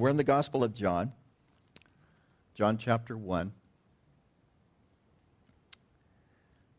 [0.00, 1.12] We're in the Gospel of John,
[2.54, 3.52] John chapter 1.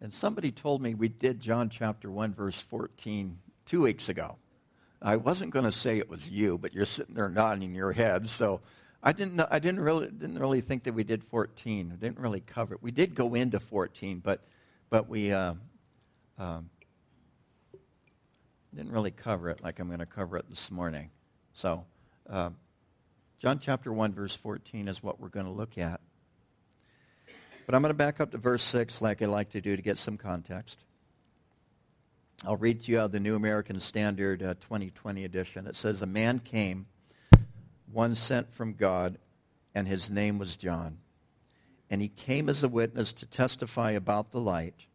[0.01, 3.37] And somebody told me we did John chapter 1, verse 14,
[3.67, 4.37] two weeks ago.
[5.03, 8.27] I wasn't going to say it was you, but you're sitting there nodding your head,
[8.27, 8.61] so
[9.03, 11.91] I didn't, know, I didn't, really, didn't really think that we did 14.
[11.93, 12.81] I didn't really cover it.
[12.81, 14.41] We did go into 14, but,
[14.89, 15.53] but we uh,
[16.39, 16.71] um,
[18.75, 21.11] didn't really cover it like I'm going to cover it this morning.
[21.53, 21.85] So,
[22.27, 22.49] uh,
[23.41, 25.99] John chapter 1, verse 14 is what we're going to look at.
[27.65, 29.81] But I'm going to back up to verse 6 like I like to do to
[29.81, 30.85] get some context.
[32.45, 35.65] I'll read to you the New American Standard uh, 2020 edition.
[35.65, 36.85] It says, A man came,
[37.91, 39.17] one sent from God,
[39.73, 40.99] and his name was John.
[41.89, 44.85] And he came as a witness to testify about the light,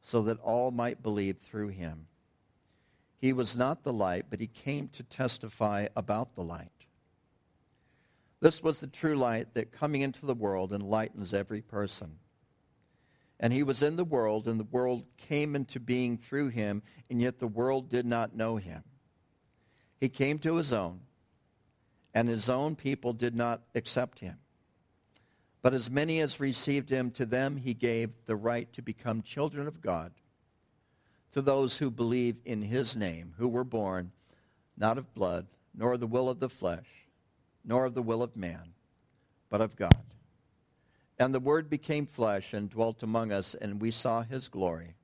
[0.00, 2.06] so that all might believe through him.
[3.18, 6.79] He was not the light, but he came to testify about the light.
[8.40, 12.18] This was the true light that coming into the world enlightens every person.
[13.38, 17.20] And he was in the world, and the world came into being through him, and
[17.20, 18.82] yet the world did not know him.
[19.98, 21.00] He came to his own,
[22.14, 24.38] and his own people did not accept him.
[25.62, 29.66] But as many as received him, to them he gave the right to become children
[29.66, 30.12] of God,
[31.32, 34.12] to those who believe in his name, who were born
[34.76, 37.09] not of blood, nor the will of the flesh
[37.64, 38.74] nor of the will of man,
[39.48, 40.04] but of God.
[41.18, 44.94] And the Word became flesh and dwelt among us, and we saw his glory.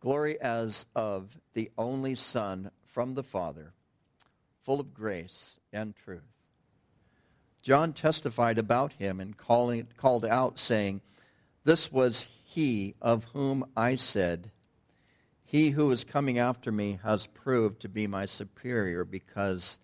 [0.00, 3.72] Glory as of the only Son from the Father,
[4.62, 6.34] full of grace and truth.
[7.62, 11.00] John testified about him and calling, called out, saying,
[11.64, 14.50] This was he of whom I said,
[15.42, 19.78] He who is coming after me has proved to be my superior because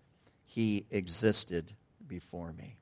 [0.51, 1.73] he existed
[2.09, 2.77] before me.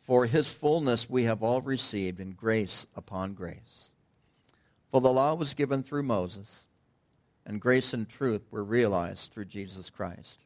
[0.00, 3.90] For his fullness we have all received in grace upon grace.
[4.90, 6.64] For the law was given through Moses,
[7.44, 10.40] and grace and truth were realized through Jesus Christ.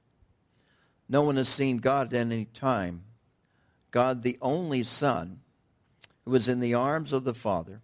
[1.09, 3.05] No one has seen God at any time.
[3.93, 5.39] God, the only Son,
[6.25, 7.81] who is in the arms of the Father,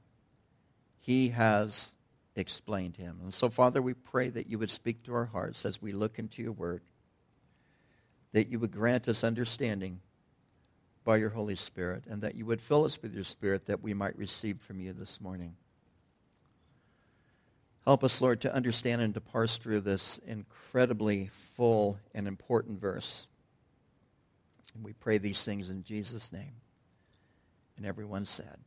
[0.98, 1.92] he has
[2.34, 3.18] explained him.
[3.22, 6.18] And so, Father, we pray that you would speak to our hearts as we look
[6.18, 6.82] into your word
[8.32, 10.00] that you would grant us understanding
[11.04, 13.94] by your Holy Spirit, and that you would fill us with your Spirit that we
[13.94, 15.56] might receive from you this morning.
[17.86, 23.26] Help us, Lord, to understand and to parse through this incredibly full and important verse.
[24.74, 26.52] And we pray these things in Jesus' name.
[27.78, 28.58] And everyone said,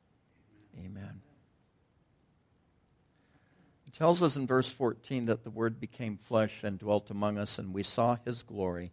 [0.83, 1.21] Amen.
[3.85, 7.59] It tells us in verse 14 that the Word became flesh and dwelt among us,
[7.59, 8.91] and we saw his glory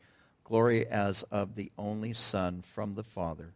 [0.48, 3.52] glory as of the only Son from the Father,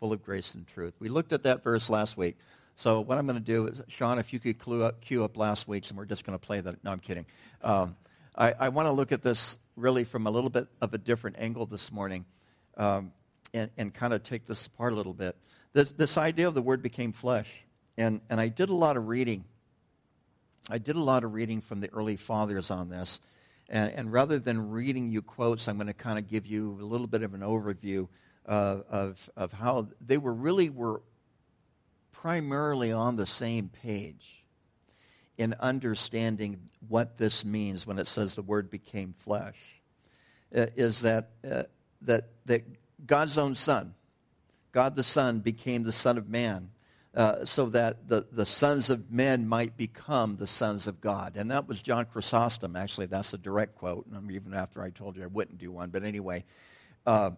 [0.00, 0.94] full of grace and truth.
[0.98, 2.36] We looked at that verse last week.
[2.74, 5.36] So what I'm going to do is, Sean, if you could cue up, cue up
[5.36, 6.82] last week's, and we're just going to play that.
[6.84, 7.24] No, I'm kidding.
[7.62, 7.96] Um,
[8.36, 11.36] I, I want to look at this really from a little bit of a different
[11.38, 12.26] angle this morning
[12.76, 13.12] um,
[13.54, 15.36] and, and kind of take this apart a little bit.
[15.72, 17.48] This, this idea of the Word became flesh.
[17.96, 19.44] And, and I did a lot of reading.
[20.68, 23.20] I did a lot of reading from the early fathers on this.
[23.68, 26.84] And, and rather than reading you quotes, I'm going to kind of give you a
[26.84, 28.08] little bit of an overview
[28.46, 31.02] uh, of, of how they were really were
[32.12, 34.44] primarily on the same page
[35.36, 39.56] in understanding what this means when it says the word became flesh.
[40.54, 41.64] Uh, is that, uh,
[42.02, 42.62] that, that
[43.04, 43.94] God's own Son,
[44.72, 46.70] God the Son, became the Son of Man
[47.16, 51.36] uh, so that the, the sons of men might become the sons of God.
[51.36, 52.76] And that was John Chrysostom.
[52.76, 55.88] Actually, that's a direct quote, And even after I told you I wouldn't do one.
[55.88, 56.44] But anyway,
[57.06, 57.30] uh,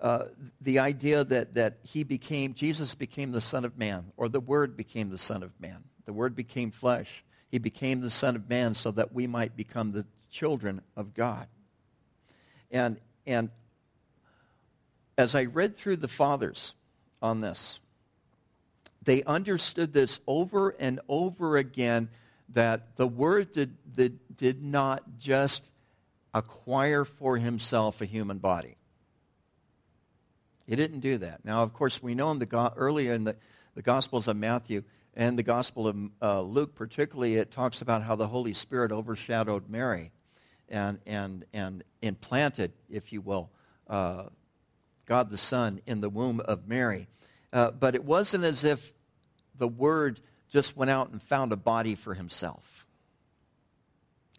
[0.00, 0.24] uh,
[0.62, 4.74] the idea that, that he became, Jesus became the Son of Man, or the Word
[4.74, 5.84] became the Son of Man.
[6.06, 7.22] The Word became flesh.
[7.50, 11.46] He became the Son of Man so that we might become the children of God.
[12.70, 13.50] And, and
[15.18, 16.74] as I read through the fathers
[17.20, 17.80] on this,
[19.10, 22.08] they understood this over and over again
[22.50, 25.68] that the Word did, did, did not just
[26.32, 28.76] acquire for himself a human body.
[30.68, 31.44] He didn't do that.
[31.44, 33.34] Now, of course, we know in the earlier in the,
[33.74, 34.84] the Gospels of Matthew
[35.14, 39.68] and the Gospel of uh, Luke, particularly, it talks about how the Holy Spirit overshadowed
[39.68, 40.12] Mary
[40.68, 43.50] and, and, and implanted, if you will,
[43.88, 44.26] uh,
[45.06, 47.08] God the Son in the womb of Mary.
[47.52, 48.92] Uh, but it wasn't as if
[49.60, 52.86] the Word just went out and found a body for himself.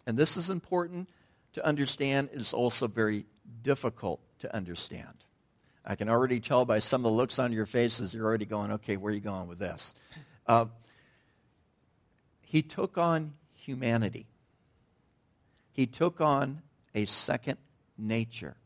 [0.06, 1.08] And this is important
[1.54, 2.28] to understand.
[2.32, 3.24] It's also very
[3.62, 5.14] difficult to understand.
[5.86, 8.72] I can already tell by some of the looks on your faces, you're already going,
[8.72, 9.94] okay, where are you going with this?
[10.46, 10.66] Uh,
[12.40, 14.26] he took on humanity.
[15.72, 16.62] He took on
[16.94, 17.58] a second
[17.96, 18.56] nature.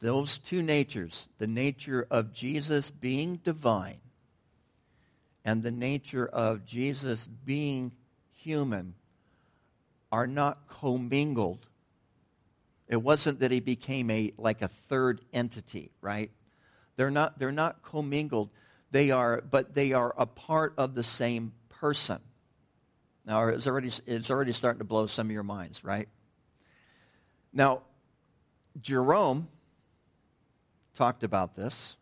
[0.00, 3.98] Those two natures, the nature of Jesus being divine
[5.48, 7.92] and the nature of Jesus being
[8.34, 8.92] human,
[10.12, 11.66] are not commingled.
[12.86, 16.30] It wasn't that he became a like a third entity, right?
[16.96, 18.50] They're not they're not commingled.
[18.90, 22.18] They are but they are a part of the same person.
[23.24, 26.08] Now it's already it's already starting to blow some of your minds, right?
[27.54, 27.84] Now,
[28.82, 29.48] Jerome
[30.94, 31.97] talked about this.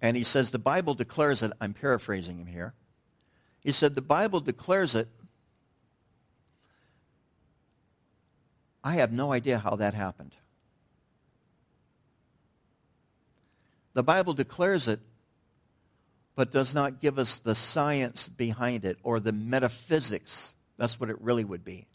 [0.00, 1.52] And he says the Bible declares it.
[1.60, 2.74] I'm paraphrasing him here.
[3.60, 5.08] He said the Bible declares it.
[8.82, 10.36] I have no idea how that happened.
[13.92, 15.00] The Bible declares it,
[16.34, 20.54] but does not give us the science behind it or the metaphysics.
[20.78, 21.86] That's what it really would be.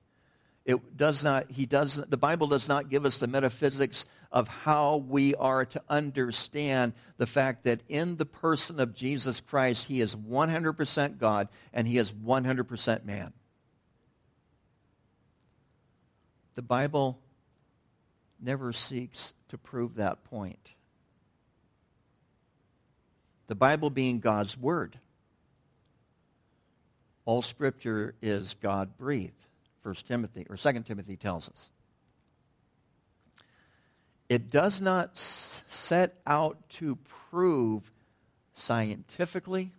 [0.66, 4.98] It does not, he does, the Bible does not give us the metaphysics of how
[4.98, 10.16] we are to understand the fact that in the person of Jesus Christ, he is
[10.16, 13.32] 100% God and he is 100% man.
[16.56, 17.20] The Bible
[18.42, 20.72] never seeks to prove that point.
[23.48, 24.98] The Bible being God's Word.
[27.26, 29.46] All Scripture is God breathed.
[29.86, 31.70] First Timothy or Second Timothy tells us.
[34.30, 36.98] It does not set out to
[37.30, 37.92] prove
[38.52, 39.74] scientifically,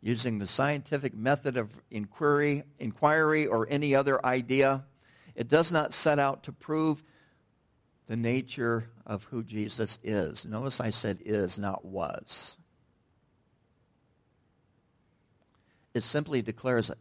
[0.00, 4.84] using the scientific method of inquiry, inquiry or any other idea.
[5.34, 7.02] It does not set out to prove
[8.06, 10.46] the nature of who Jesus is.
[10.46, 12.56] Notice I said is, not was.
[15.94, 16.92] It simply declares.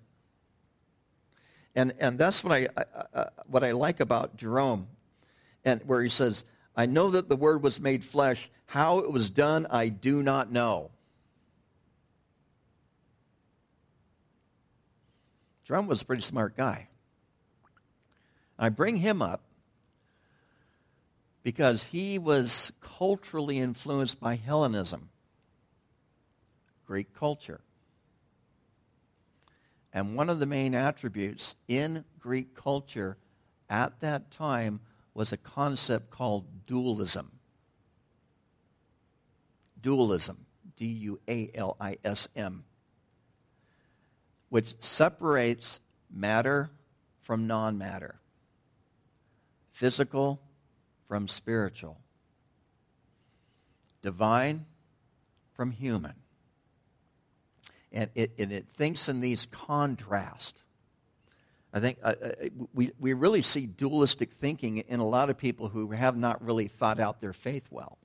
[1.76, 2.84] And, and that's what I, I,
[3.14, 4.88] uh, what I like about Jerome,
[5.66, 6.44] and where he says,
[6.76, 8.50] I know that the word was made flesh.
[8.66, 10.92] How it was done, I do not know.
[15.64, 16.90] Jerome was a pretty smart guy.
[18.60, 19.42] I bring him up
[21.42, 25.10] because he was culturally influenced by Hellenism,
[26.86, 27.62] Greek culture.
[29.94, 33.18] And one of the main attributes in Greek culture
[33.70, 34.80] at that time
[35.14, 37.32] was a concept called dualism.
[39.80, 40.46] Dualism,
[40.76, 42.64] D U A L I S M,
[44.50, 45.80] which separates
[46.10, 46.72] matter
[47.20, 48.16] from non matter,
[49.72, 50.42] physical
[51.08, 52.00] from spiritual,
[54.02, 54.66] divine
[55.54, 56.23] from human
[57.94, 60.62] and it, and it thinks in these contrasts.
[61.74, 62.32] I think uh, uh,
[62.74, 66.68] we, we really see dualistic thinking in a lot of people who have not really
[66.68, 67.98] thought out their faith well.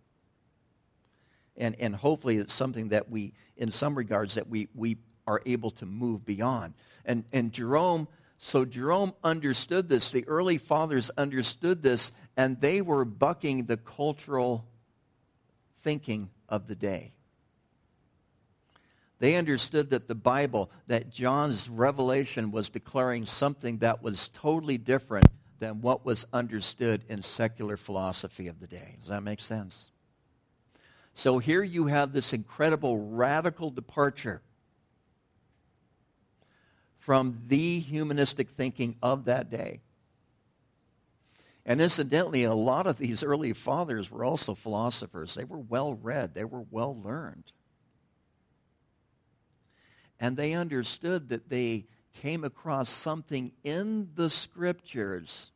[1.56, 4.96] And, and hopefully it's something that we, in some regards, that we, we
[5.26, 6.74] are able to move beyond.
[7.04, 8.08] And, and Jerome,
[8.38, 10.10] so Jerome understood this.
[10.10, 14.64] The early fathers understood this, and they were bucking the cultural
[15.82, 17.12] thinking of the day.
[19.20, 25.26] They understood that the Bible, that John's revelation was declaring something that was totally different
[25.58, 28.96] than what was understood in secular philosophy of the day.
[29.00, 29.90] Does that make sense?
[31.14, 34.40] So here you have this incredible radical departure
[36.98, 39.80] from the humanistic thinking of that day.
[41.66, 45.34] And incidentally, a lot of these early fathers were also philosophers.
[45.34, 47.50] They were well read, they were well learned.
[50.20, 51.86] And they understood that they
[52.20, 55.50] came across something in the scriptures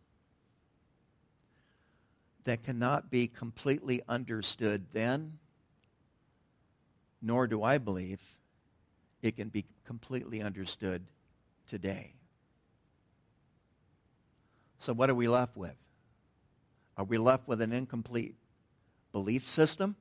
[2.44, 5.38] that cannot be completely understood then,
[7.20, 8.20] nor do I believe
[9.22, 11.04] it can be completely understood
[11.68, 12.14] today.
[14.78, 15.76] So, what are we left with?
[16.96, 18.34] Are we left with an incomplete
[19.12, 19.96] belief system?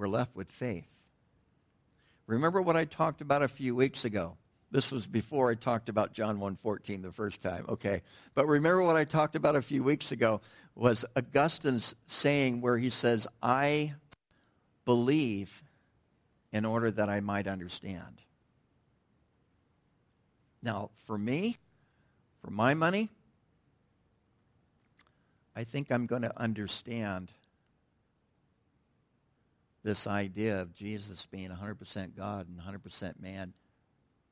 [0.00, 0.88] We're left with faith.
[2.26, 4.38] Remember what I talked about a few weeks ago.
[4.70, 7.66] This was before I talked about John 1:14 the first time.
[7.68, 8.02] Okay.
[8.34, 10.40] But remember what I talked about a few weeks ago
[10.74, 13.94] was Augustine's saying where he says, "I
[14.86, 15.62] believe
[16.50, 18.22] in order that I might understand."
[20.62, 21.58] Now, for me,
[22.40, 23.10] for my money,
[25.54, 27.32] I think I'm going to understand
[29.82, 33.54] this idea of Jesus being 100% God and 100% man,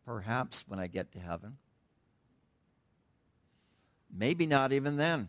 [0.05, 1.57] perhaps when I get to heaven.
[4.15, 5.29] Maybe not even then.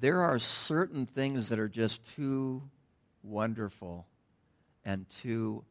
[0.00, 2.62] There are certain things that are just too
[3.22, 4.06] wonderful
[4.84, 5.64] and too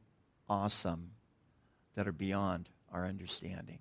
[0.50, 1.12] awesome
[1.96, 3.80] that are beyond our understanding.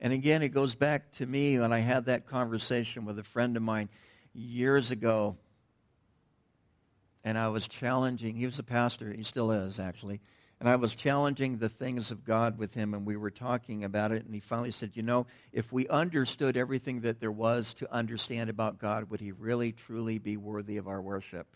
[0.00, 3.56] And again, it goes back to me when I had that conversation with a friend
[3.56, 3.88] of mine
[4.34, 5.36] years ago.
[7.24, 10.20] And I was challenging, he was a pastor, he still is actually.
[10.58, 14.12] And I was challenging the things of God with him, and we were talking about
[14.12, 14.24] it.
[14.24, 18.48] And he finally said, You know, if we understood everything that there was to understand
[18.48, 21.48] about God, would he really, truly be worthy of our worship?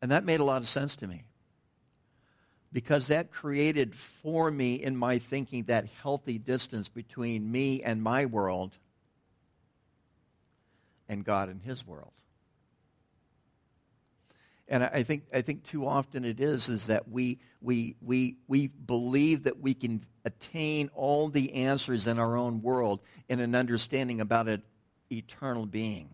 [0.00, 1.24] And that made a lot of sense to me
[2.72, 8.26] because that created for me in my thinking that healthy distance between me and my
[8.26, 8.78] world
[11.08, 12.12] and God and his world.
[14.70, 18.66] And I think, I think too often it is, is that we, we, we, we
[18.66, 23.00] believe that we can attain all the answers in our own world
[23.30, 24.62] in an understanding about an
[25.10, 26.10] eternal being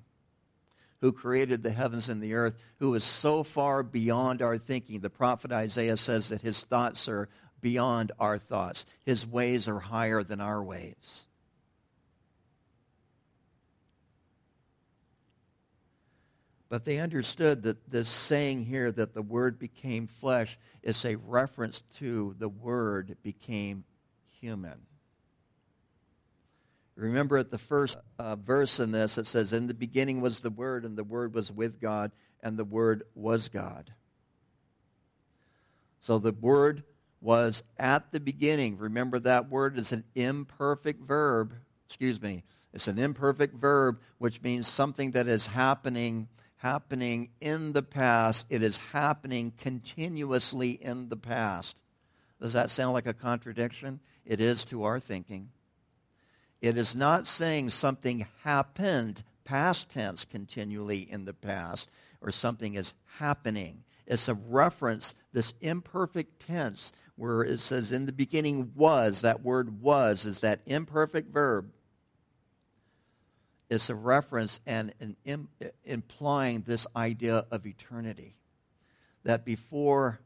[1.01, 5.01] who created the heavens and the earth, who is so far beyond our thinking.
[5.01, 7.29] The prophet Isaiah says that his thoughts are
[7.61, 11.27] beyond our thoughts, his ways are higher than our ways.
[16.75, 21.83] But they understood that this saying here that the Word became flesh is a reference
[21.99, 23.85] to the Word became
[24.41, 24.81] human.
[26.97, 30.51] Remember at the first uh, verse in this, it says, In the beginning was the
[30.51, 32.11] Word, and the Word was with God,
[32.43, 33.93] and the Word was God.
[36.01, 36.83] So the Word
[37.21, 38.79] was at the beginning.
[38.79, 41.55] Remember that word is an imperfect verb.
[41.87, 42.43] Excuse me.
[42.73, 46.27] It's an imperfect verb, which means something that is happening,
[46.65, 48.47] happening in the past.
[48.49, 51.77] It is happening continuously in the past.
[52.41, 54.01] Does that sound like a contradiction?
[54.25, 55.51] It is to our thinking.
[56.63, 61.91] It is not saying something happened, past tense, continually in the past,
[62.23, 63.85] or something is happening.
[64.07, 69.83] It's a reference, this imperfect tense, where it says in the beginning was, that word
[69.83, 71.74] was is that imperfect verb.
[73.75, 75.49] It's a reference and an Im,
[75.85, 78.37] implying this idea of eternity.
[79.25, 80.21] That before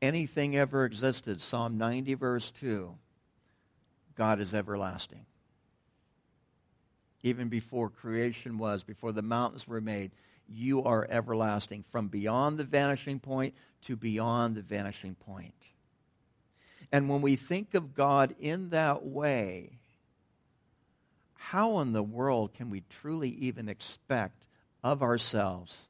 [0.00, 2.94] anything ever existed, Psalm 90, verse 2,
[4.14, 5.26] God is everlasting.
[7.22, 10.12] Even before creation was, before the mountains were made,
[10.48, 15.54] you are everlasting from beyond the vanishing point to beyond the vanishing point.
[16.92, 19.79] And when we think of God in that way,
[21.50, 24.46] how in the world can we truly even expect
[24.84, 25.88] of ourselves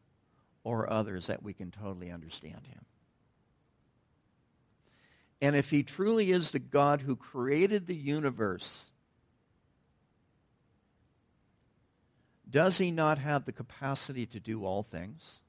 [0.64, 2.86] or others that we can totally understand Him?
[5.42, 8.90] And if he truly is the God who created the universe,
[12.48, 15.40] does he not have the capacity to do all things,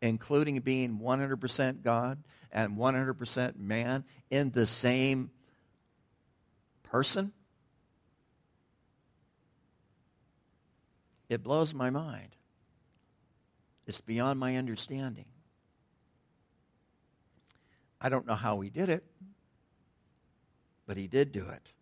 [0.00, 2.22] including being 100% God
[2.52, 5.30] and 100% man in the same
[6.84, 7.32] person?
[11.28, 12.36] It blows my mind.
[13.86, 15.26] It's beyond my understanding.
[18.00, 19.04] I don't know how he did it,
[20.86, 21.72] but he did do it.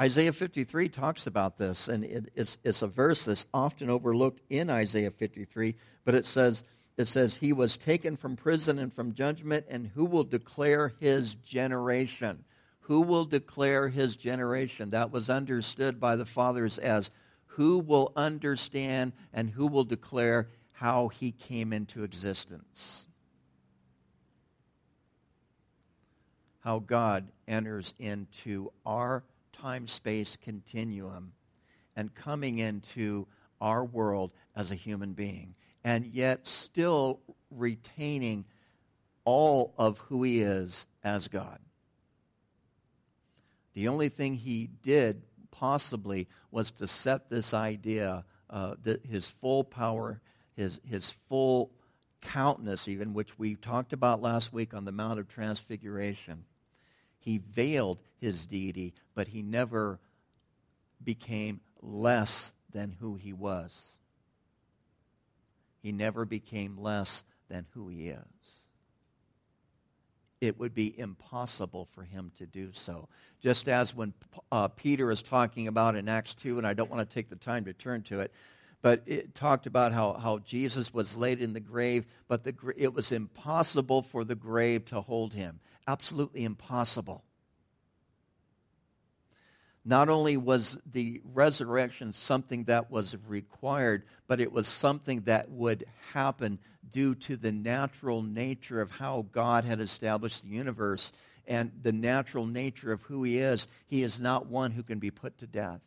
[0.00, 4.68] Isaiah 53 talks about this, and it, it's, it's a verse that's often overlooked in
[4.68, 6.64] Isaiah 53, but it says,
[6.96, 11.36] it says, He was taken from prison and from judgment, and who will declare his
[11.36, 12.44] generation?
[12.86, 14.90] Who will declare his generation?
[14.90, 17.12] That was understood by the fathers as
[17.56, 23.06] who will understand and who will declare how he came into existence.
[26.62, 31.32] how God enters into our time space continuum
[31.96, 33.26] and coming into
[33.60, 35.54] our world as a human being,
[35.84, 38.44] and yet still retaining
[39.24, 41.58] all of who he is as God.
[43.74, 49.62] The only thing he did possibly was to set this idea, uh, that his full
[49.62, 50.20] power,
[50.56, 51.70] his, his full
[52.20, 56.44] countenance, even, which we talked about last week on the Mount of Transfiguration,
[57.18, 60.00] he veiled his deity, but he never
[61.02, 63.98] became less than who he was.
[65.82, 68.61] He never became less than who he is.
[70.42, 73.08] It would be impossible for him to do so.
[73.40, 74.12] Just as when
[74.50, 77.36] uh, Peter is talking about in Acts 2, and I don't want to take the
[77.36, 78.32] time to turn to it,
[78.82, 82.92] but it talked about how, how Jesus was laid in the grave, but the, it
[82.92, 85.60] was impossible for the grave to hold him.
[85.86, 87.22] Absolutely impossible.
[89.84, 95.84] Not only was the resurrection something that was required, but it was something that would
[96.12, 96.58] happen
[96.90, 101.12] due to the natural nature of how God had established the universe
[101.46, 103.66] and the natural nature of who He is.
[103.86, 105.80] He is not one who can be put to death.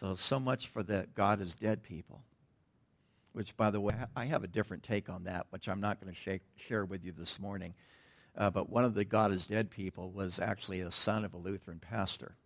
[0.00, 2.22] So, so much for the God is dead people.
[3.32, 6.14] Which, by the way, I have a different take on that, which I'm not going
[6.14, 7.74] to share with you this morning.
[8.36, 11.36] Uh, but one of the God is dead people was actually a son of a
[11.36, 12.36] Lutheran pastor.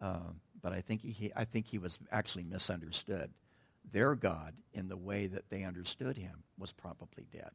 [0.00, 0.18] Uh,
[0.60, 3.30] but I think he, I think he was actually misunderstood.
[3.90, 7.50] Their God, in the way that they understood him, was probably dead,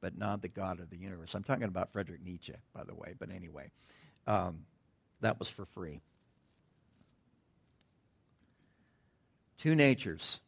[0.00, 1.34] but not the God of the universe.
[1.34, 3.14] I'm talking about Frederick Nietzsche, by the way.
[3.18, 3.70] But anyway,
[4.26, 4.64] um,
[5.20, 6.00] that was for free.
[9.58, 10.40] Two natures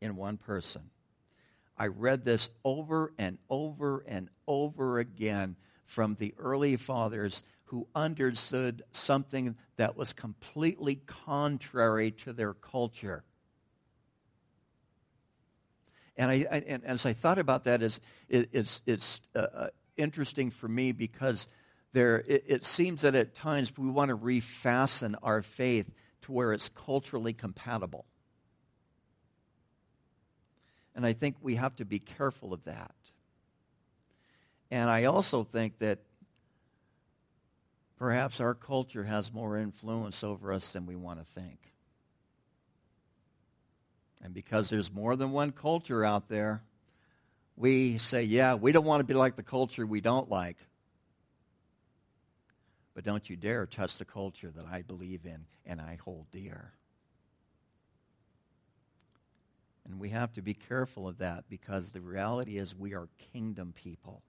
[0.00, 0.90] in one person.
[1.78, 5.56] I read this over and over and over again
[5.86, 13.24] from the early fathers who understood something that was completely contrary to their culture.
[16.22, 17.98] And, I, I and as I thought about that, is
[18.28, 21.48] it, it's, it's uh, uh, interesting for me because
[21.92, 26.52] there, it, it seems that at times we want to refasten our faith to where
[26.52, 28.04] it's culturally compatible.
[30.94, 32.94] And I think we have to be careful of that.
[34.70, 36.04] And I also think that
[37.96, 41.71] perhaps our culture has more influence over us than we want to think.
[44.22, 46.62] And because there's more than one culture out there,
[47.56, 50.56] we say, yeah, we don't want to be like the culture we don't like.
[52.94, 56.72] But don't you dare touch the culture that I believe in and I hold dear.
[59.84, 63.72] And we have to be careful of that because the reality is we are kingdom
[63.74, 64.22] people.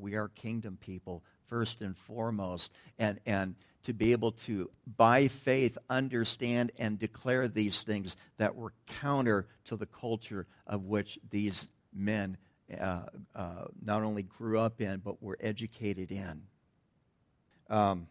[0.00, 2.72] We are kingdom people first and foremost.
[2.98, 8.72] And, and to be able to, by faith, understand and declare these things that were
[8.86, 12.36] counter to the culture of which these men
[12.78, 13.02] uh,
[13.34, 16.42] uh, not only grew up in, but were educated in.
[17.68, 18.06] Um,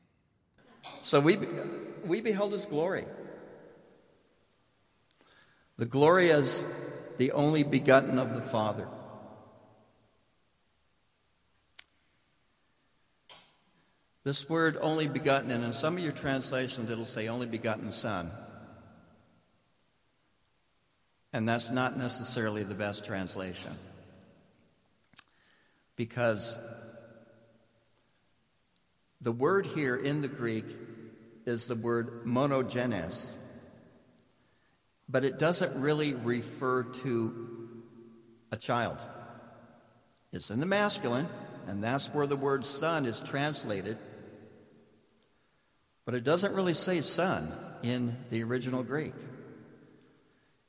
[1.02, 1.38] so we,
[2.06, 3.06] we beheld his glory.
[5.78, 6.66] The glory as
[7.18, 8.88] the only begotten of the Father.
[14.24, 18.32] This word only begotten, and in some of your translations it'll say only begotten Son.
[21.32, 23.78] And that's not necessarily the best translation.
[25.96, 26.60] Because
[29.22, 30.66] the word here in the Greek
[31.46, 33.38] is the word monogenes,
[35.08, 37.84] but it doesn't really refer to
[38.52, 39.02] a child.
[40.32, 41.28] It's in the masculine,
[41.68, 43.98] and that's where the word son is translated.
[46.10, 49.14] But it doesn't really say son in the original Greek.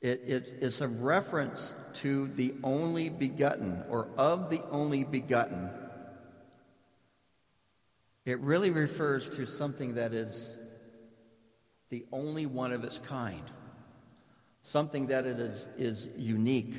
[0.03, 5.71] It, it, it's a reference to the only begotten or of the only begotten.
[8.27, 10.59] It really refers to something that is
[11.89, 13.51] the only one of its kind
[14.61, 16.75] something that it is, is unique,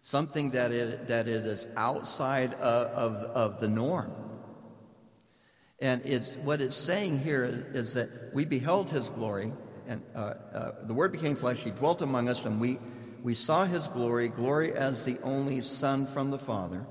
[0.00, 4.12] something that it, that it is outside of, of, of the norm.
[5.82, 9.52] And it's, what it's saying here is, is that we beheld his glory,
[9.86, 12.78] and uh, uh, the Word became flesh, he dwelt among us, and we,
[13.22, 16.86] we saw his glory, glory as the only Son from the Father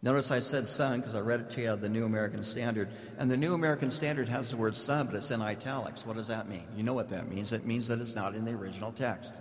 [0.00, 2.44] Notice I said son because I read it to you out of the New American
[2.44, 2.88] Standard.
[3.18, 6.06] And the New American Standard has the word son, but it's in italics.
[6.06, 6.66] What does that mean?
[6.76, 7.52] You know what that means.
[7.52, 9.34] It means that it's not in the original text.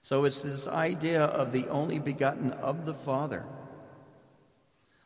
[0.00, 3.44] So it's this idea of the only begotten of the Father.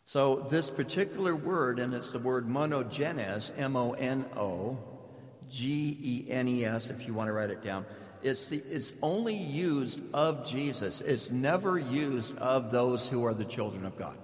[0.04, 4.78] So this particular word, and it's the word monogenes, M O N O
[5.48, 7.86] G E N E S, if you want to write it down.
[8.22, 11.00] It's, the, it's only used of Jesus.
[11.00, 14.16] It's never used of those who are the children of God.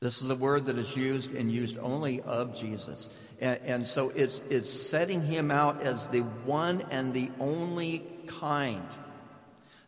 [0.00, 3.08] This is a word that is used and used only of Jesus.
[3.40, 8.86] And, and so it's, it's setting him out as the one and the only kind.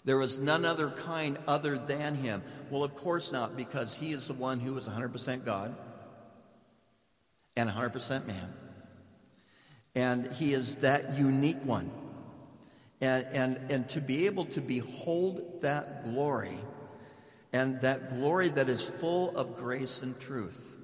[0.05, 2.43] There is none other kind other than him.
[2.71, 5.75] Well, of course not, because he is the one who is 100% God
[7.57, 8.55] and 100% man.
[9.95, 11.91] And he is that unique one.
[13.01, 16.59] And, and, and to be able to behold that glory,
[17.53, 20.77] and that glory that is full of grace and truth.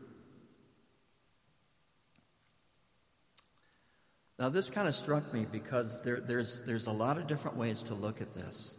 [4.39, 7.83] Now, this kind of struck me because there, there's, there's a lot of different ways
[7.85, 8.79] to look at this.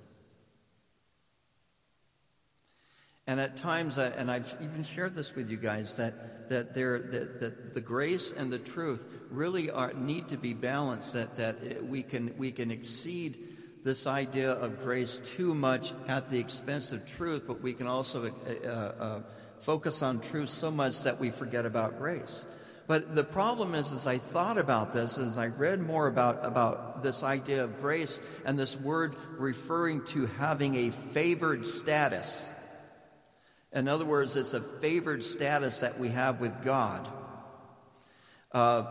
[3.28, 7.40] And at times, and I've even shared this with you guys, that, that, there, that,
[7.40, 12.04] that the grace and the truth really are, need to be balanced, that, that we,
[12.04, 13.40] can, we can exceed
[13.84, 18.26] this idea of grace too much at the expense of truth, but we can also
[18.26, 19.22] uh, uh,
[19.60, 22.46] focus on truth so much that we forget about grace.
[22.88, 27.02] But the problem is, as I thought about this, as I read more about, about
[27.02, 32.52] this idea of grace and this word referring to having a favored status,
[33.76, 37.08] in other words, it's a favored status that we have with God.
[38.54, 38.86] Uh,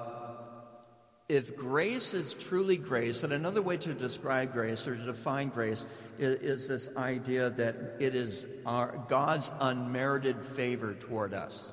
[1.26, 5.86] if grace is truly grace, and another way to describe grace or to define grace
[6.18, 11.72] is, is this idea that it is our, God's unmerited favor toward us.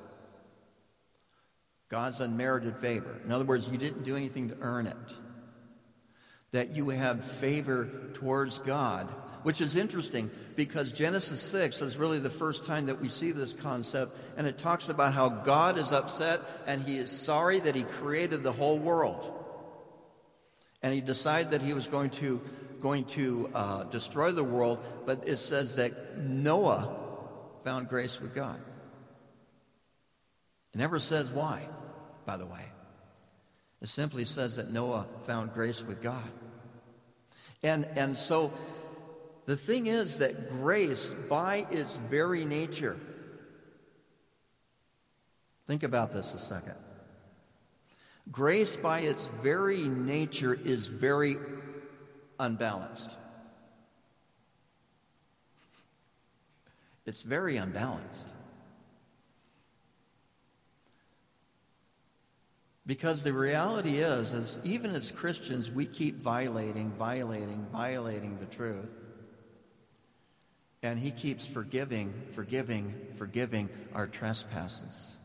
[1.90, 3.20] God's unmerited favor.
[3.26, 4.96] In other words, you didn't do anything to earn it.
[6.52, 9.14] That you have favor towards God
[9.44, 13.54] which is interesting because Genesis 6 is really the first time that we see this
[13.54, 17.84] concept, and it talks about how God is upset and he is sorry that he
[17.84, 19.38] created the whole world.
[20.84, 22.42] And he decided that he was going to,
[22.82, 26.98] going to uh, destroy the world, but it says that Noah
[27.64, 28.60] found grace with God.
[30.74, 31.68] It never says why,
[32.26, 32.66] by the way.
[33.82, 36.30] It simply says that Noah found grace with God.
[37.64, 38.54] And, and so
[39.52, 42.98] the thing is that grace, by its very nature,
[45.68, 46.76] think about this a second.
[48.32, 51.36] Grace, by its very nature, is very
[52.40, 53.12] unbalanced.
[57.06, 58.30] It's very unbalanced.
[62.86, 69.01] Because the reality is, is even as Christians, we keep violating, violating, violating the truth.
[70.84, 75.20] And he keeps forgiving, forgiving, forgiving our trespasses.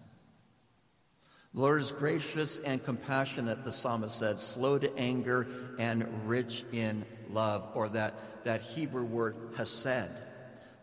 [1.55, 5.47] The Lord is gracious and compassionate, the psalmist said, slow to anger
[5.79, 10.11] and rich in love, or that, that Hebrew word hesed,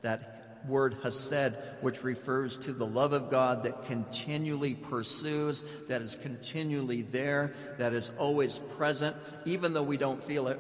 [0.02, 6.16] that word hesed, which refers to the love of God that continually pursues, that is
[6.16, 10.60] continually there, that is always present, even though we don't feel it.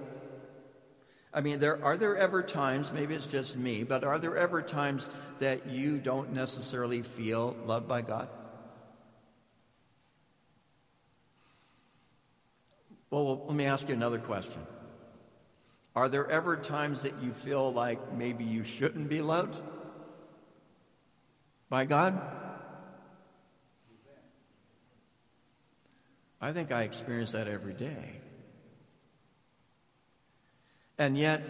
[1.33, 4.61] I mean, there are there ever times, maybe it's just me, but are there ever
[4.61, 8.29] times that you don't necessarily feel loved by God?
[13.09, 14.61] Well, let me ask you another question.
[15.95, 19.59] Are there ever times that you feel like maybe you shouldn't be loved
[21.69, 22.19] by God?
[26.41, 28.22] I think I experience that every day.
[31.03, 31.43] And yet,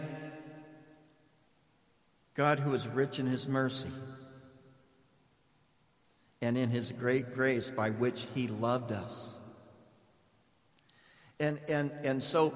[2.34, 3.92] God, who is rich in his mercy
[6.42, 9.38] and in his great grace by which he loved us.
[11.38, 12.52] And, and, and so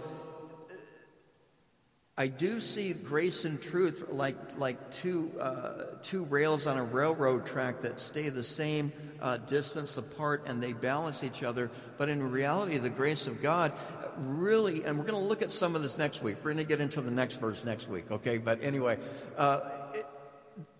[2.17, 7.47] I do see grace and truth like, like two, uh, two rails on a railroad
[7.47, 11.71] track that stay the same uh, distance apart and they balance each other.
[11.97, 13.73] But in reality, the grace of God
[14.21, 16.37] really, and we're going to look at some of this next week.
[16.39, 18.39] We're going to get into the next verse next week, okay?
[18.39, 18.99] But anyway,
[19.37, 19.61] uh,
[19.95, 20.07] it,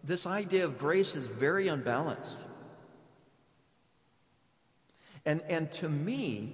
[0.05, 2.45] this idea of grace is very unbalanced.
[5.27, 6.53] And, and to me,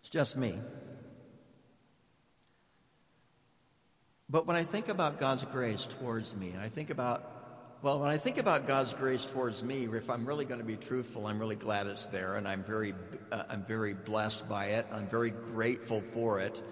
[0.00, 0.58] it's just me.
[4.28, 7.41] But when I think about God's grace towards me, and I think about
[7.82, 10.76] well, when I think about God's grace towards me, if I'm really going to be
[10.76, 12.94] truthful, I'm really glad it's there, and I'm very,
[13.32, 14.86] uh, I'm very blessed by it.
[14.92, 16.62] I'm very grateful for it.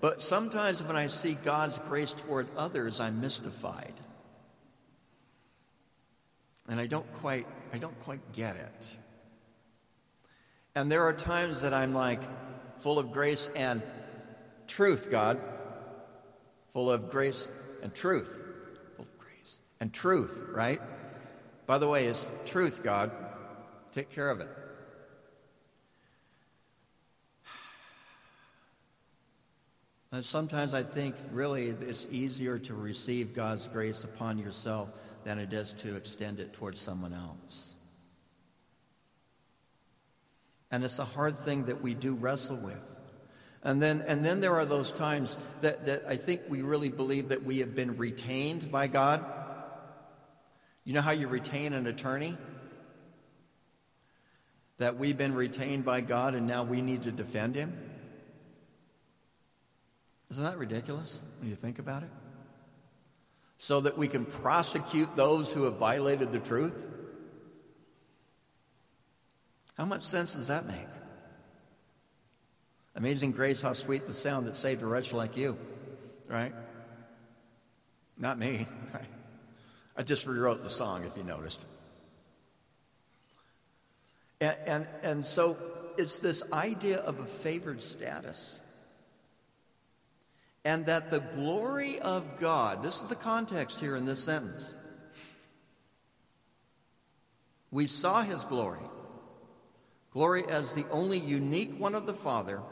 [0.00, 3.94] But sometimes when I see God's grace toward others, I'm mystified,
[6.68, 8.96] and I don't quite, I don't quite get it.
[10.76, 12.22] And there are times that I'm like,
[12.78, 13.82] full of grace and
[14.68, 15.40] truth, God,
[16.72, 17.50] full of grace
[17.82, 18.49] and truth
[19.80, 20.80] and truth, right?
[21.66, 23.10] By the way, is truth, God.
[23.92, 24.48] Take care of it.
[30.12, 34.90] And sometimes I think really it's easier to receive God's grace upon yourself
[35.22, 37.74] than it is to extend it towards someone else.
[40.72, 43.00] And it's a hard thing that we do wrestle with.
[43.62, 47.28] And then, and then there are those times that, that I think we really believe
[47.28, 49.24] that we have been retained by God.
[50.84, 52.36] You know how you retain an attorney?
[54.78, 57.78] That we've been retained by God and now we need to defend him?
[60.30, 62.10] Isn't that ridiculous when you think about it?
[63.58, 66.86] So that we can prosecute those who have violated the truth?
[69.76, 70.86] How much sense does that make?
[72.94, 75.58] Amazing grace, how sweet the sound that saved a wretch like you,
[76.28, 76.54] right?
[78.16, 78.66] Not me.
[78.92, 79.06] Right?
[80.00, 81.66] I just rewrote the song, if you noticed.
[84.40, 85.58] And, and, and so
[85.98, 88.62] it's this idea of a favored status.
[90.64, 94.72] And that the glory of God, this is the context here in this sentence.
[97.70, 98.80] We saw his glory.
[100.12, 102.62] Glory as the only unique one of the Father.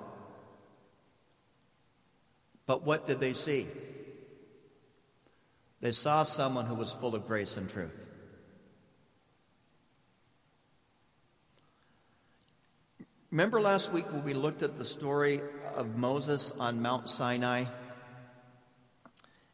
[2.65, 3.67] But what did they see?
[5.81, 8.07] They saw someone who was full of grace and truth.
[13.31, 15.43] Remember last week when we looked at the story
[15.75, 17.67] of Moses on Mount Sinai?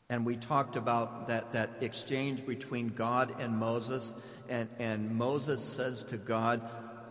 [0.08, 4.14] And we talked about that, that exchange between God and Moses.
[4.48, 6.62] And, and Moses says to God,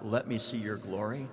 [0.02, 1.28] Let me see your glory.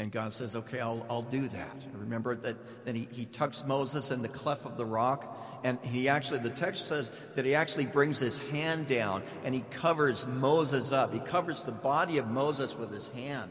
[0.00, 1.76] And God says, okay, I'll, I'll do that.
[1.92, 5.60] Remember that then he, he tucks Moses in the cleft of the rock.
[5.62, 9.60] And he actually, the text says that he actually brings his hand down and he
[9.70, 11.12] covers Moses up.
[11.12, 13.50] He covers the body of Moses with his hand.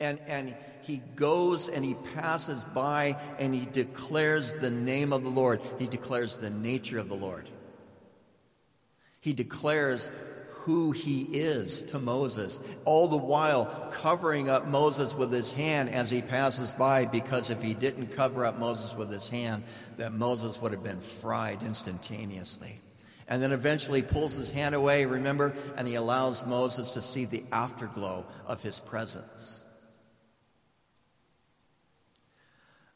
[0.00, 5.28] And, and he goes and he passes by and he declares the name of the
[5.28, 5.60] Lord.
[5.78, 7.50] He declares the nature of the Lord.
[9.20, 10.10] He declares
[10.64, 16.10] who he is to Moses, all the while covering up Moses with his hand as
[16.10, 19.62] he passes by, because if he didn't cover up Moses with his hand,
[19.98, 22.80] that Moses would have been fried instantaneously.
[23.28, 27.44] And then eventually pulls his hand away, remember, and he allows Moses to see the
[27.52, 29.64] afterglow of his presence.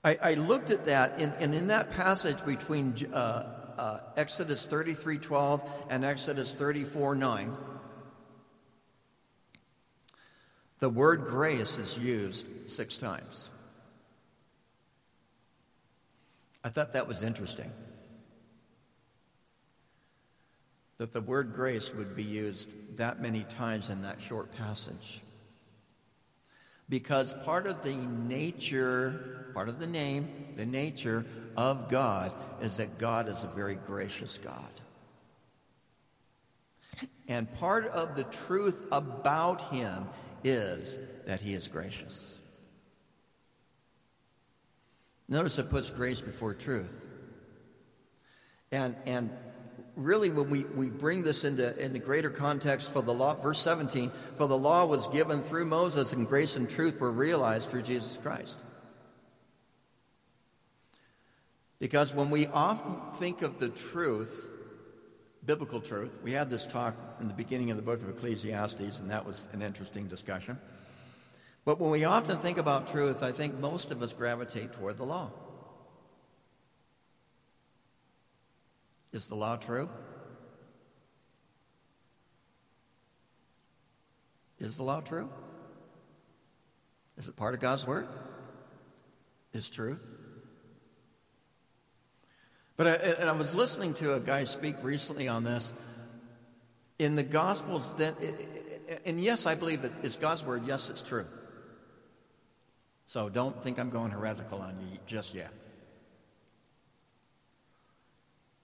[0.02, 5.68] I, I looked at that, and, and in that passage between uh, uh, Exodus 33:12
[5.88, 7.56] and Exodus 34:9,
[10.80, 13.50] the word grace is used six times.
[16.64, 17.72] I thought that was interesting.
[20.98, 25.20] That the word grace would be used that many times in that short passage.
[26.88, 31.24] Because part of the nature, part of the name, the nature
[31.58, 34.70] of God is that God is a very gracious God.
[37.26, 40.06] And part of the truth about Him
[40.44, 42.38] is that He is gracious.
[45.28, 47.04] Notice it puts grace before truth.
[48.70, 49.30] And, and
[49.96, 54.12] really, when we, we bring this into, into greater context for the law, verse 17,
[54.36, 58.16] for the law was given through Moses, and grace and truth were realized through Jesus
[58.16, 58.62] Christ.
[61.78, 64.50] Because when we often think of the truth,
[65.44, 69.10] biblical truth, we had this talk in the beginning of the book of Ecclesiastes, and
[69.10, 70.58] that was an interesting discussion.
[71.64, 75.04] But when we often think about truth, I think most of us gravitate toward the
[75.04, 75.30] law.
[79.12, 79.88] Is the law true?
[84.58, 85.30] Is the law true?
[87.16, 88.08] Is it part of God's Word?
[89.52, 90.02] Is truth?
[92.78, 95.74] But I, and I was listening to a guy speak recently on this.
[97.00, 98.14] In the Gospels, that,
[99.04, 100.64] and yes, I believe it is God's word.
[100.64, 101.26] Yes, it's true.
[103.08, 105.52] So don't think I'm going heretical on you just yet.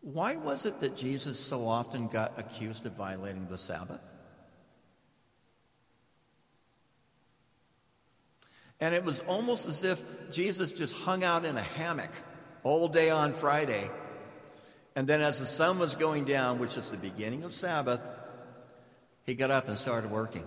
[0.00, 4.02] Why was it that Jesus so often got accused of violating the Sabbath?
[8.80, 10.00] And it was almost as if
[10.30, 12.10] Jesus just hung out in a hammock
[12.62, 13.90] all day on Friday
[14.96, 18.00] and then as the sun was going down, which is the beginning of Sabbath,
[19.24, 20.44] he got up and started working.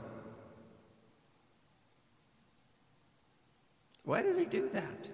[4.03, 5.09] Why did he do that?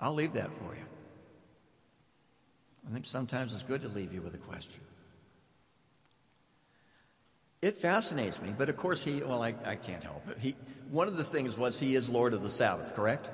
[0.00, 0.84] I'll leave that for you.
[2.88, 4.80] I think sometimes it's good to leave you with a question.
[7.60, 10.38] It fascinates me, but of course he, well, I, I can't help it.
[10.38, 10.56] He,
[10.90, 13.28] one of the things was he is Lord of the Sabbath, correct?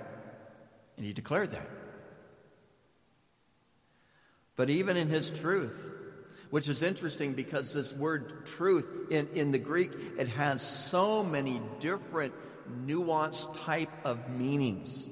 [0.96, 1.68] And he declared that.
[4.56, 5.92] But even in his truth,
[6.50, 11.60] which is interesting because this word truth in, in the Greek, it has so many
[11.80, 12.32] different
[12.86, 15.10] nuanced type of meanings.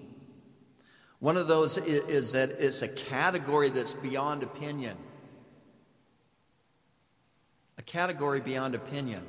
[1.19, 4.97] One of those is, is that it's a category that's beyond opinion.
[7.79, 9.25] A category beyond opinion.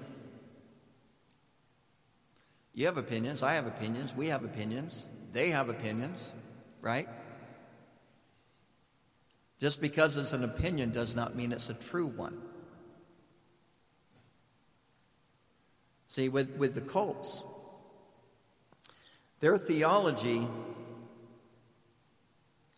[2.73, 6.33] You have opinions, I have opinions, we have opinions, they have opinions,
[6.86, 7.10] right?
[9.60, 12.39] Just because it's an opinion does not mean it's a true one.
[16.08, 17.43] See, with, with the cults,
[19.39, 20.48] their theology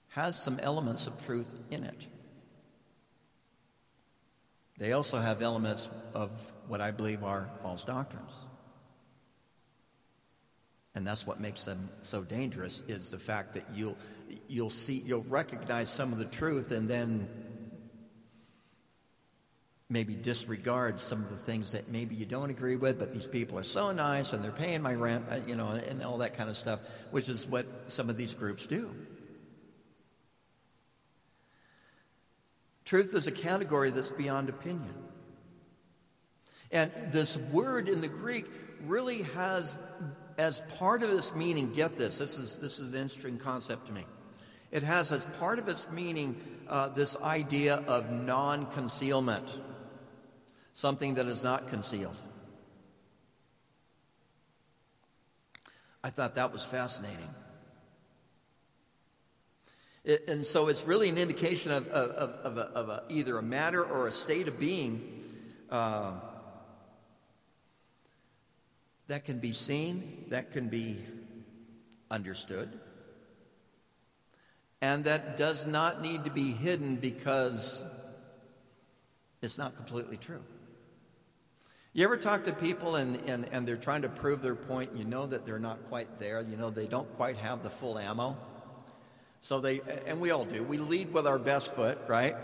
[0.09, 2.07] has some elements of truth in it.
[4.77, 6.31] They also have elements of
[6.67, 8.46] what I believe are false doctrines.
[10.97, 13.95] And that's what makes them so dangerous is the fact that you'll
[14.47, 17.29] you'll see you'll recognize some of the truth and then
[19.89, 23.59] maybe disregard some of the things that maybe you don't agree with, but these people
[23.59, 26.49] are so nice and they're paying my rent, uh, you know, and all that kind
[26.49, 26.79] of stuff,
[27.11, 28.89] which is what some of these groups do.
[32.85, 34.95] Truth is a category that's beyond opinion.
[36.71, 38.47] And this word in the Greek
[38.85, 39.77] really has,
[40.37, 43.91] as part of its meaning, get this, this is, this is an interesting concept to
[43.91, 44.05] me.
[44.71, 46.35] It has as part of its meaning
[46.67, 49.59] uh, this idea of non concealment,
[50.73, 52.17] something that is not concealed.
[56.03, 57.29] I thought that was fascinating.
[60.03, 63.41] It, and so it's really an indication of, of, of, a, of a, either a
[63.41, 65.23] matter or a state of being
[65.69, 66.13] uh,
[69.07, 70.99] that can be seen, that can be
[72.11, 72.79] understood,
[74.81, 77.83] and that does not need to be hidden because
[79.41, 80.41] it's not completely true.
[81.93, 84.99] You ever talk to people and, and, and they're trying to prove their point and
[84.99, 86.41] you know that they're not quite there?
[86.41, 88.37] You know, they don't quite have the full ammo?
[89.41, 92.35] So they, and we all do, we lead with our best foot, right?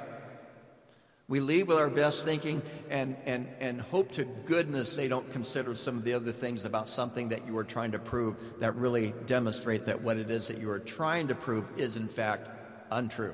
[1.33, 5.73] We lead with our best thinking and, and, and hope to goodness they don't consider
[5.73, 9.15] some of the other things about something that you are trying to prove that really
[9.25, 12.51] demonstrate that what it is that you are trying to prove is in fact
[12.91, 13.33] untrue.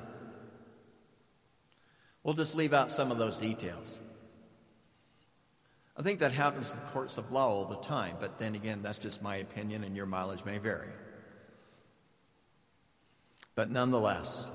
[2.22, 4.00] We'll just leave out some of those details.
[5.94, 8.96] I think that happens in courts of law all the time, but then again, that's
[8.96, 10.88] just my opinion and your mileage may vary.
[13.54, 14.50] But nonetheless,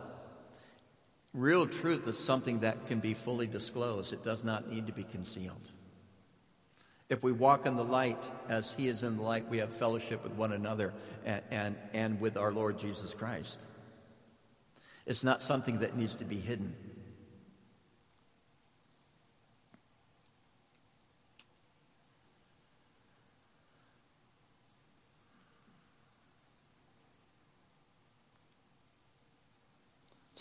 [1.36, 5.04] real truth is something that can be fully disclosed, it does not need to be
[5.04, 5.72] concealed.
[7.10, 10.24] If we walk in the light as He is in the light, we have fellowship
[10.24, 10.94] with one another
[11.24, 13.60] and, and, and with our Lord Jesus Christ.
[15.06, 16.76] It's not something that needs to be hidden.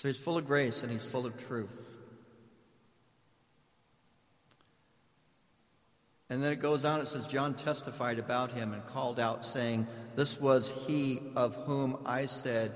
[0.05, 1.97] So he's full of grace and he's full of truth.
[6.29, 9.87] And then it goes on, it says, John testified about him and called out, saying,
[10.15, 12.73] This was he of whom I said,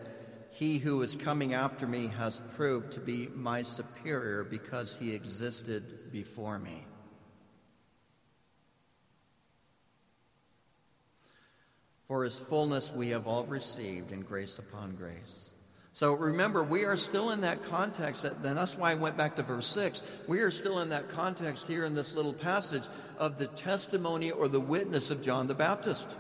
[0.53, 6.11] He who is coming after me has proved to be my superior because he existed
[6.11, 6.87] before me.
[12.07, 15.53] For his fullness we have all received, in grace upon grace.
[15.93, 19.43] So remember, we are still in that context, and that's why I went back to
[19.43, 20.03] verse 6.
[20.29, 22.85] We are still in that context here in this little passage
[23.19, 26.15] of the testimony or the witness of John the Baptist.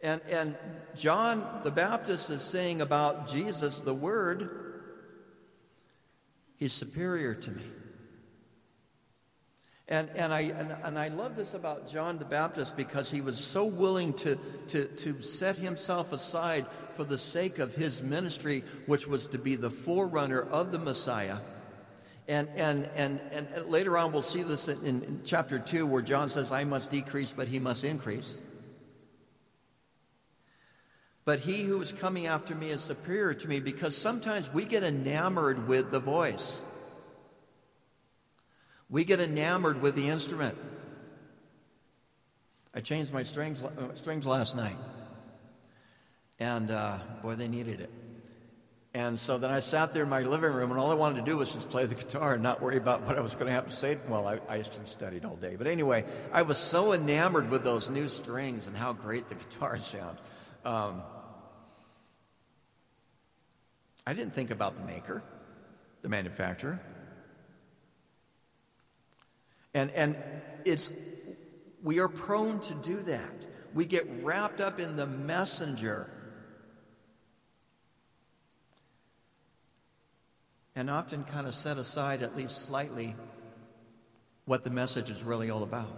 [0.00, 0.56] And, and
[0.94, 4.50] John the Baptist is saying about Jesus, the Word,
[6.56, 7.64] he's superior to me.
[9.88, 13.38] And, and, I, and, and, I love this about John the Baptist because he was
[13.38, 14.36] so willing to,
[14.68, 19.54] to, to set himself aside for the sake of his ministry, which was to be
[19.54, 21.36] the forerunner of the Messiah.
[22.26, 26.28] And, and, and, and later on, we'll see this in, in chapter 2, where John
[26.30, 28.40] says, I must decrease, but he must increase.
[31.24, 34.82] But he who is coming after me is superior to me because sometimes we get
[34.82, 36.64] enamored with the voice.
[38.88, 40.56] We get enamored with the instrument.
[42.74, 44.76] I changed my strings, uh, strings last night.
[46.38, 47.90] And uh, boy, they needed it.
[48.96, 51.30] And so then I sat there in my living room, and all I wanted to
[51.30, 53.52] do was just play the guitar and not worry about what I was going to
[53.52, 53.98] have to say.
[54.08, 55.56] Well, I, I studied all day.
[55.56, 59.78] But anyway, I was so enamored with those new strings and how great the guitar
[59.78, 60.18] sound.
[60.64, 61.02] Um,
[64.06, 65.22] I didn't think about the maker,
[66.02, 66.80] the manufacturer.
[69.76, 70.16] And, and
[70.64, 70.90] it's,
[71.82, 73.34] we are prone to do that.
[73.74, 76.10] We get wrapped up in the messenger.
[80.74, 83.16] And often kind of set aside, at least slightly,
[84.46, 85.94] what the message is really all about.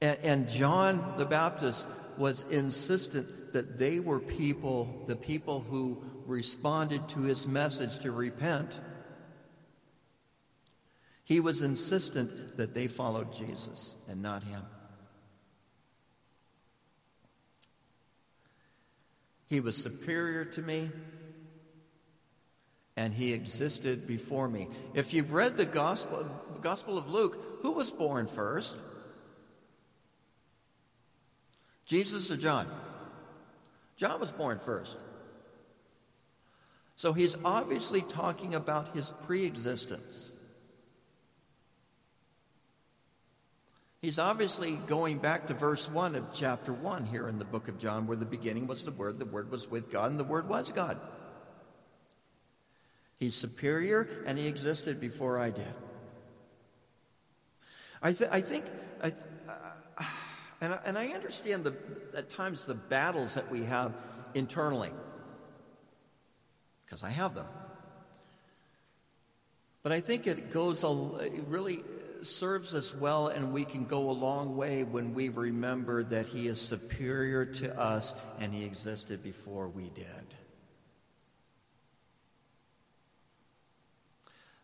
[0.00, 1.86] And, and John the Baptist
[2.16, 8.76] was insistent that they were people, the people who responded to his message to repent.
[11.28, 14.62] He was insistent that they followed Jesus and not him.
[19.46, 20.90] He was superior to me,
[22.96, 24.68] and he existed before me.
[24.94, 26.26] If you've read the Gospel,
[26.62, 28.80] Gospel of Luke, who was born first?
[31.84, 32.66] Jesus or John?
[33.98, 34.96] John was born first.
[36.96, 40.32] So he's obviously talking about his pre existence.
[44.00, 47.78] He's obviously going back to verse 1 of chapter 1 here in the book of
[47.78, 50.48] John, where the beginning was the Word, the Word was with God, and the Word
[50.48, 51.00] was God.
[53.16, 55.74] He's superior, and he existed before I did.
[58.00, 58.66] I, th- I think
[59.02, 60.04] I, uh,
[60.60, 61.74] and I, and I understand the,
[62.16, 63.92] at times the battles that we have
[64.34, 64.92] internally,
[66.86, 67.48] because I have them.
[69.82, 70.88] But I think it goes, a,
[71.48, 71.82] really
[72.26, 76.48] serves us well, and we can go a long way when we remember that He
[76.48, 80.06] is superior to us and He existed before we did.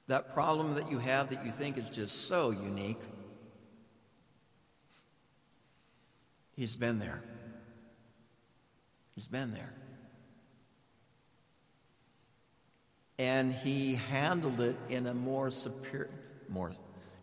[0.06, 3.00] That problem that you have that you think is just so unique
[6.56, 7.22] He's been there.
[9.14, 9.72] He's been there.
[13.18, 16.10] And he handled it in a more superior,
[16.48, 16.72] more,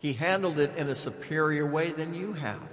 [0.02, 2.68] he handled it in a superior way than you have.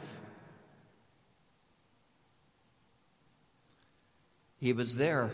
[4.59, 5.31] He was there.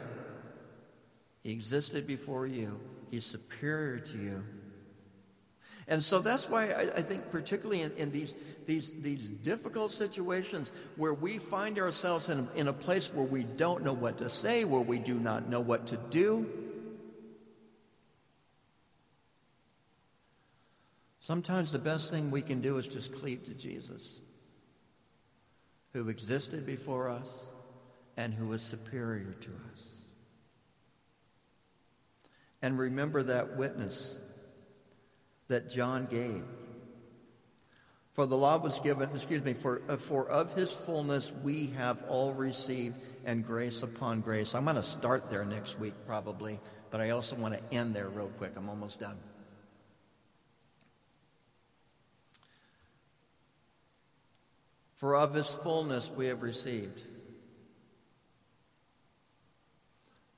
[1.41, 2.82] He existed before you.
[3.12, 4.43] He's superior to you.
[5.88, 8.36] And so that's why I, I think, particularly in, in, these,
[8.66, 13.86] these, these difficult situations where we find ourselves in in a place where we don't
[13.86, 16.64] know what to say, where we do not know what to do,
[21.26, 24.21] sometimes the best thing we can do is just cleave to Jesus,
[25.91, 27.47] who existed before us
[28.15, 29.91] and who is superior to us.
[32.61, 34.19] And remember that witness
[35.47, 36.43] that John gave.
[38.13, 42.03] For the law was given, excuse me, for, uh, for of his fullness we have
[42.07, 42.95] all received
[43.26, 44.53] and grace upon grace.
[44.53, 46.59] I'm going to start there next week probably,
[46.91, 48.51] but I also want to end there real quick.
[48.55, 49.17] I'm almost done.
[54.96, 57.02] For of his fullness we have received.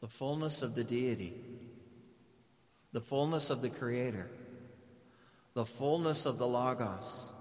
[0.02, 1.34] The fullness of the deity,
[2.92, 4.30] the fullness of the Creator.
[5.54, 7.34] The fullness of the Logos,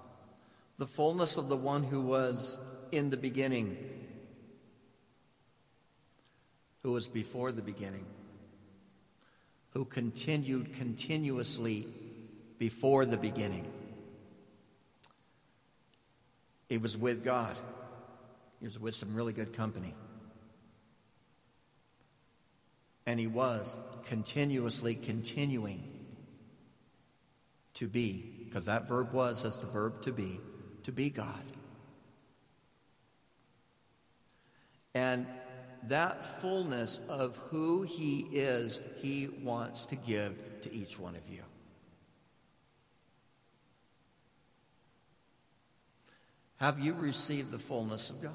[0.78, 2.58] the fullness of the one who was
[2.90, 3.76] in the beginning,
[6.82, 8.06] who was before the beginning,
[9.72, 11.86] who continued continuously
[12.58, 13.70] before the beginning.
[16.68, 17.56] He was with God.
[18.60, 19.94] He was with some really good company.
[23.06, 25.82] And he was continuously continuing
[27.74, 30.40] to be, because that verb was as the verb to be,
[30.84, 31.42] to be God.
[34.94, 35.26] And
[35.88, 41.42] that fullness of who He is, He wants to give to each one of you.
[46.58, 48.32] Have you received the fullness of God?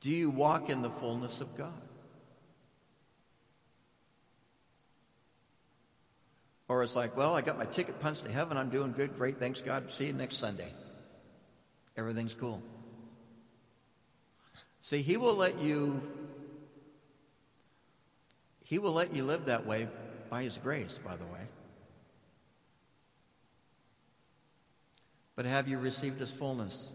[0.00, 1.80] Do you walk in the fullness of God?
[6.68, 8.56] Or it's like, well, I got my ticket punched to heaven.
[8.56, 9.16] I'm doing good.
[9.16, 9.38] Great.
[9.38, 9.90] Thanks, God.
[9.90, 10.72] See you next Sunday.
[11.96, 12.62] Everything's cool.
[14.80, 16.00] See, He will let you.
[18.64, 19.88] He will let you live that way
[20.30, 21.40] by His grace, by the way.
[25.40, 26.94] But have you received His fullness?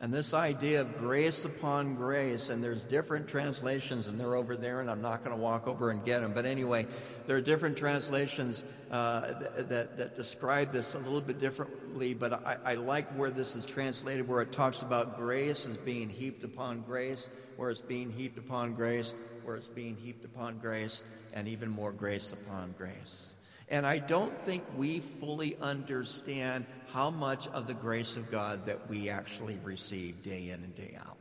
[0.00, 4.80] And this idea of grace upon grace, and there's different translations, and they're over there,
[4.80, 6.32] and I'm not going to walk over and get them.
[6.32, 6.86] But anyway,
[7.26, 12.56] there are different translations uh, that, that, describe this a little bit differently, but I,
[12.64, 16.80] I like where this is translated, where it talks about grace as being heaped upon
[16.80, 21.04] grace, where it's being heaped upon grace, where it's being heaped upon grace,
[21.34, 23.33] and even more grace upon grace.
[23.74, 28.88] And I don't think we fully understand how much of the grace of God that
[28.88, 31.16] we actually receive day in and day out.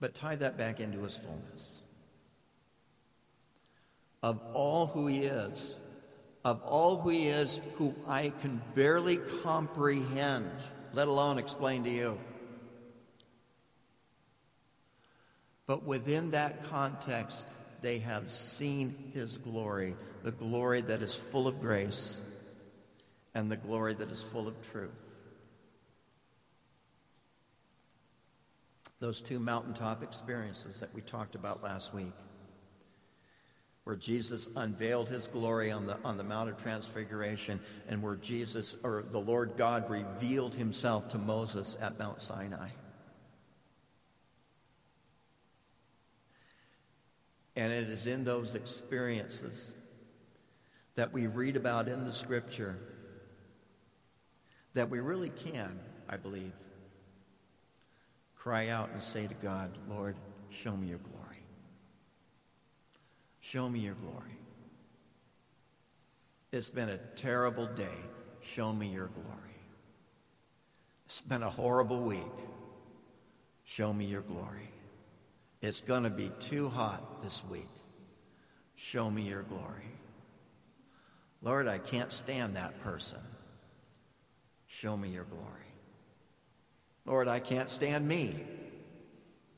[0.00, 1.82] But tie that back into his fullness.
[4.20, 5.80] Of all who he is,
[6.44, 10.50] of all who he is, who I can barely comprehend,
[10.92, 12.18] let alone explain to you.
[15.68, 17.46] But within that context,
[17.82, 19.94] they have seen his glory,
[20.24, 22.20] the glory that is full of grace
[23.34, 24.90] and the glory that is full of truth.
[28.98, 32.14] Those two mountaintop experiences that we talked about last week,
[33.84, 38.74] where Jesus unveiled his glory on the, on the Mount of Transfiguration, and where Jesus,
[38.82, 42.70] or the Lord God, revealed himself to Moses at Mount Sinai.
[47.58, 49.72] And it is in those experiences
[50.94, 52.78] that we read about in the scripture
[54.74, 56.52] that we really can, I believe,
[58.36, 60.14] cry out and say to God, Lord,
[60.50, 61.42] show me your glory.
[63.40, 64.38] Show me your glory.
[66.52, 67.98] It's been a terrible day.
[68.40, 69.58] Show me your glory.
[71.06, 72.22] It's been a horrible week.
[73.64, 74.70] Show me your glory.
[75.60, 77.68] It's going to be too hot this week.
[78.76, 79.90] Show me your glory.
[81.42, 83.18] Lord, I can't stand that person.
[84.66, 85.44] Show me your glory.
[87.04, 88.34] Lord, I can't stand me.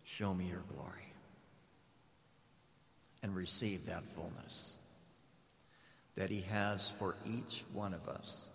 [0.05, 1.13] Show me your glory.
[3.23, 4.79] And receive that fullness
[6.17, 8.51] that He has for each one of us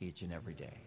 [0.00, 0.85] each and every day.